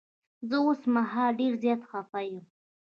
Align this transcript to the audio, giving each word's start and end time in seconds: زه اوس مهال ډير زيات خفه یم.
زه 0.49 0.55
اوس 0.65 0.81
مهال 0.95 1.31
ډير 1.39 1.53
زيات 1.63 1.81
خفه 1.89 2.19
یم. 2.29 2.43